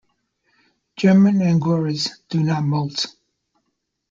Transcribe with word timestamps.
German 0.95 1.41
Angoras 1.43 2.09
do 2.27 2.39
not 2.41 2.63
moult. 2.63 3.05